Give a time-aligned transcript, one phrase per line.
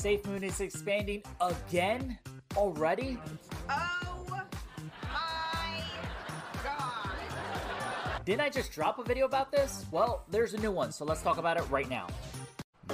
[0.00, 2.18] Safe Moon is expanding again
[2.56, 3.18] already.
[3.68, 4.40] Oh my
[6.64, 8.24] god.
[8.24, 9.84] Didn't I just drop a video about this?
[9.90, 12.06] Well, there's a new one, so let's talk about it right now.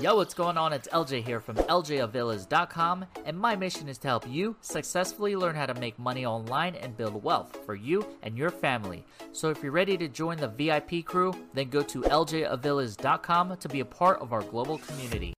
[0.01, 0.73] Yo, what's going on?
[0.73, 5.67] It's LJ here from LJAvillas.com, and my mission is to help you successfully learn how
[5.67, 9.05] to make money online and build wealth for you and your family.
[9.31, 13.79] So if you're ready to join the VIP crew, then go to LJAvillas.com to be
[13.79, 15.36] a part of our global community.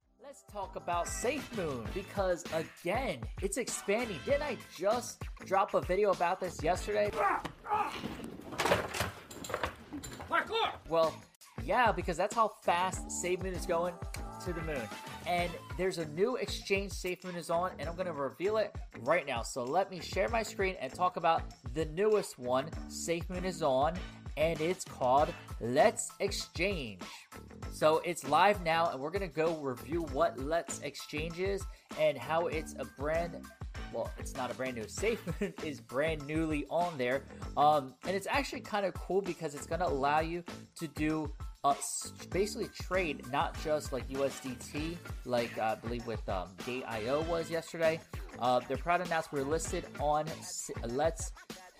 [0.59, 4.19] Talk about SafeMoon because again, it's expanding.
[4.25, 7.12] Didn't I just drop a video about this yesterday?
[10.89, 11.15] Well,
[11.63, 13.95] yeah, because that's how fast SafeMoon is going
[14.47, 14.83] to the moon.
[15.29, 19.43] And there's a new exchange SafeMoon is on, and I'm to reveal it right now.
[19.43, 23.95] So let me share my screen and talk about the newest one SafeMoon is on,
[24.37, 27.02] and it's called Let's Exchange.
[27.78, 31.64] So it's live now, and we're to go review what Let's Exchange is
[32.01, 33.37] and how it's a brand
[33.92, 37.23] well, it's not a brand new SafeMoon is brand newly on there.
[37.57, 40.43] Um, and it's actually kind of cool because it's to allow you
[40.80, 41.32] to do
[42.30, 48.01] basically trade not just like USDT, like uh, I believe with um, Gate.io was yesterday.
[48.40, 50.26] Uh, they're proud to announce we're listed on
[50.85, 51.30] Let's.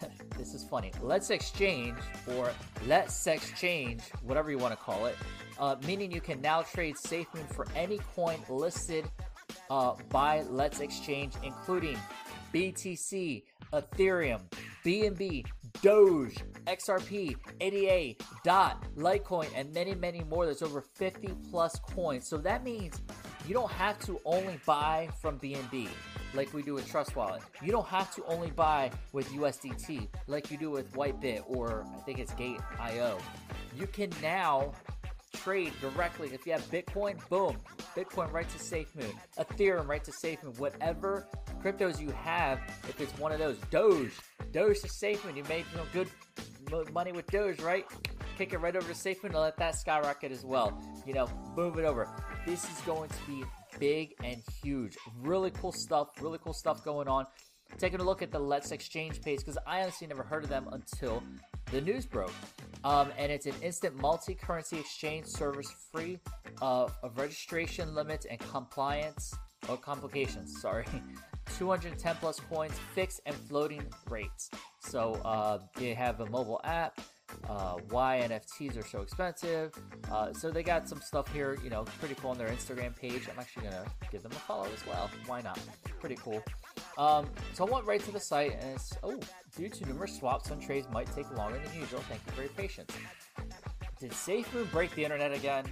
[0.39, 0.93] this is funny.
[1.03, 1.99] Let's exchange
[2.37, 2.53] or
[2.87, 5.17] Let's exchange, whatever you want to call it.
[5.59, 9.05] Uh, meaning you can now trade SafeMoon for any coin listed
[9.71, 11.99] uh, by Let's Exchange, including
[12.55, 13.43] BTC,
[13.73, 14.41] Ethereum,
[14.85, 15.45] BNB,
[15.83, 16.37] Doge,
[16.67, 20.45] XRP, ADA, DOT, Litecoin, and many, many more.
[20.45, 22.27] There's over 50 plus coins.
[22.27, 23.01] So that means
[23.47, 25.89] you don't have to only buy from BNB
[26.35, 27.43] like we do with Trust Wallet.
[27.63, 32.01] You don't have to only buy with USDT like you do with Whitebit or I
[32.01, 33.19] think it's Gate.io.
[33.77, 34.73] You can now
[35.43, 36.31] trade directly.
[36.33, 37.57] If you have Bitcoin, boom,
[37.97, 41.27] Bitcoin right to SafeMoon, Ethereum right to SafeMoon, whatever
[41.63, 42.61] cryptos you have.
[42.89, 44.13] If it's one of those, Doge,
[44.53, 47.87] Doge to SafeMoon, you made know, good money with Doge, right?
[48.37, 50.81] Kick it right over to SafeMoon and let that skyrocket as well.
[51.07, 52.09] You know, move it over.
[52.47, 53.45] This is going to be
[53.79, 54.97] big and huge.
[55.21, 56.09] Really cool stuff.
[56.21, 57.27] Really cool stuff going on.
[57.79, 60.69] Taking a look at the Let's Exchange page because I honestly never heard of them
[60.73, 61.23] until
[61.71, 62.33] the news broke.
[62.85, 66.19] Um, and it's an instant multi currency exchange service free
[66.63, 69.35] uh, of registration limits and compliance
[69.69, 70.61] or complications.
[70.61, 70.87] Sorry.
[71.57, 74.51] 210 plus coins, fixed and floating rates.
[74.81, 77.01] So uh, they have a mobile app.
[77.49, 79.75] Uh, why NFTs are so expensive.
[80.11, 83.29] Uh, so they got some stuff here, you know, pretty cool on their Instagram page.
[83.31, 85.11] I'm actually gonna give them a follow as well.
[85.27, 85.59] Why not?
[86.01, 86.43] Pretty cool.
[86.99, 89.21] Um, so I went right to the site and it's, oh,
[89.57, 92.01] due to numerous swaps, some trades might take longer than usual.
[92.09, 92.93] Thank you for your patience.
[94.01, 95.65] Did SafeMoon break the internet again?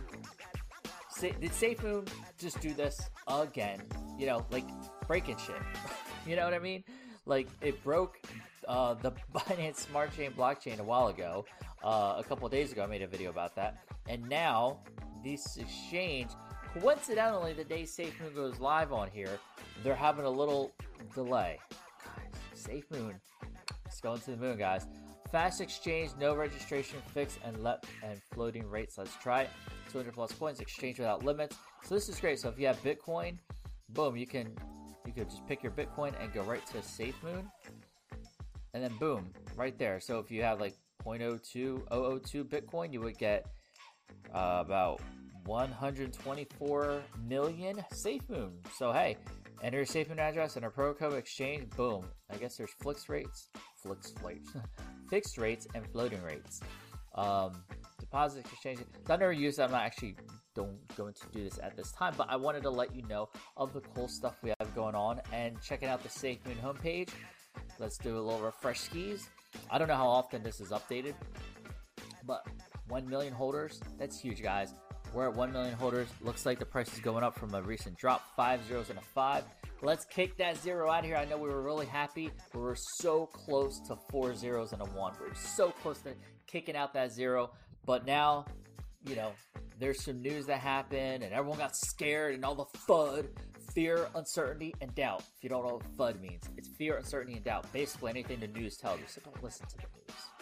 [1.10, 3.82] Sa- did SafeMoon just do this again?
[4.16, 4.64] You know, like
[5.08, 5.56] breaking shit.
[6.26, 6.84] you know what I mean?
[7.26, 8.20] Like it broke
[8.68, 11.44] uh, the Binance Smart Chain blockchain a while ago.
[11.82, 14.78] Uh, a couple days ago, I made a video about that, and now
[15.22, 16.30] this exchange,
[16.80, 19.38] coincidentally, the day Safe Moon goes live on here,
[19.82, 20.72] they're having a little
[21.14, 21.58] delay.
[22.04, 23.14] Guys, SafeMoon,
[23.86, 24.86] it's going to the moon, guys.
[25.30, 28.98] Fast exchange, no registration, fixed and let and floating rates.
[28.98, 29.50] Let's try it.
[29.90, 31.56] 200 plus coins, exchange without limits.
[31.82, 32.38] So this is great.
[32.38, 33.38] So if you have Bitcoin,
[33.90, 34.52] boom, you can
[35.04, 37.50] you could just pick your Bitcoin and go right to Safe Moon,
[38.74, 40.00] and then boom, right there.
[40.00, 43.46] So if you have like 0.02 002 Bitcoin, you would get
[44.34, 45.00] uh, about
[45.46, 48.50] 124 million SafeMoon.
[48.76, 49.16] So hey,
[49.62, 51.70] enter your SafeMoon address and our pro code exchange.
[51.70, 52.04] Boom.
[52.30, 53.48] I guess there's flex rates,
[53.82, 54.50] flex rates,
[55.10, 56.60] fixed rates, and floating rates.
[57.14, 57.52] Um,
[57.98, 58.80] deposit exchange.
[59.08, 59.58] I've never used.
[59.58, 60.16] I'm not actually
[60.54, 63.28] don't going to do this at this time, but I wanted to let you know
[63.56, 67.10] of the cool stuff we have going on and checking out the SafeMoon homepage.
[67.78, 69.28] Let's do a little refresh skis.
[69.70, 71.14] I don't know how often this is updated,
[72.24, 72.46] but
[72.88, 74.74] 1 million holders, that's huge, guys.
[75.16, 76.08] We're at 1 million holders.
[76.20, 78.36] Looks like the price is going up from a recent drop.
[78.36, 79.44] Five zeros and a five.
[79.80, 81.16] Let's kick that zero out of here.
[81.16, 82.30] I know we were really happy.
[82.52, 85.14] We were so close to four zeros and a one.
[85.18, 86.12] We are so close to
[86.46, 87.52] kicking out that zero.
[87.86, 88.44] But now,
[89.06, 89.32] you know,
[89.78, 93.28] there's some news that happened and everyone got scared and all the FUD,
[93.74, 95.22] fear, uncertainty, and doubt.
[95.38, 97.72] If you don't know what FUD means, it's fear, uncertainty, and doubt.
[97.72, 99.06] Basically, anything the news tells you.
[99.08, 100.35] So don't listen to the news.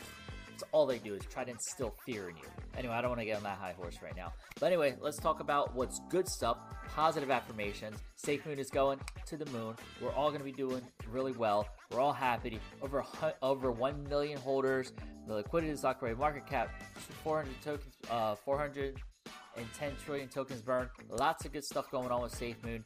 [0.75, 2.43] All they do is try to instill fear in you.
[2.77, 4.33] Anyway, I don't want to get on that high horse right now.
[4.59, 7.97] But anyway, let's talk about what's good stuff, positive affirmations.
[8.17, 9.77] Safe Moon is going to the moon.
[10.03, 11.69] We're all going to be doing really well.
[11.93, 12.59] We're all happy.
[12.83, 13.05] Over
[13.41, 14.93] over 1 million holders.
[15.29, 16.83] The liquidity is rate market cap
[17.23, 20.91] 400 tokens uh 410 trillion tokens burned.
[21.09, 22.83] Lots of good stuff going on with SafeMoon.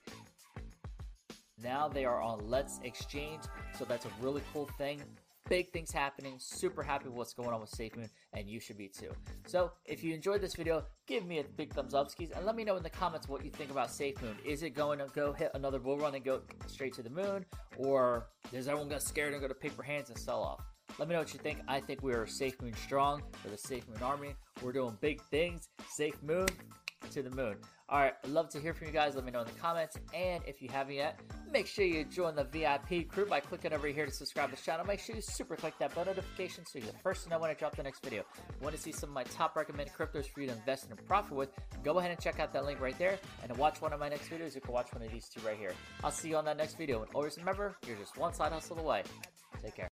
[1.63, 3.45] Now they are on Let's Exchange,
[3.79, 5.01] so that's a really cool thing
[5.49, 6.35] big things happening.
[6.39, 9.11] Super happy with what's going on with SafeMoon, and you should be too.
[9.47, 12.55] So, if you enjoyed this video, give me a big thumbs up, skis, and let
[12.57, 14.45] me know in the comments what you think about SafeMoon.
[14.45, 17.45] Is it going to go hit another bull run and go straight to the moon,
[17.77, 20.61] or is everyone gonna scared and go to paper hands and sell off?
[20.99, 21.61] Let me know what you think.
[21.69, 24.35] I think we are SafeMoon strong for the SafeMoon army.
[24.63, 25.69] We're doing big things.
[25.89, 26.49] Safe Moon
[27.11, 27.57] to the moon.
[27.91, 29.15] All right, I'd love to hear from you guys.
[29.15, 29.97] Let me know in the comments.
[30.13, 31.19] And if you haven't yet,
[31.51, 34.63] make sure you join the VIP crew by clicking over here to subscribe to the
[34.63, 34.85] channel.
[34.85, 37.49] Make sure you super click that bell notification so you're the first to know when
[37.49, 38.25] I drop the next video.
[38.61, 41.07] Want to see some of my top recommended cryptos for you to invest in and
[41.07, 41.49] profit with?
[41.83, 43.19] Go ahead and check out that link right there.
[43.43, 45.41] And to watch one of my next videos, you can watch one of these two
[45.47, 45.73] right here.
[46.05, 47.01] I'll see you on that next video.
[47.01, 49.03] And always remember, you're just one side hustle away.
[49.63, 49.87] Take care.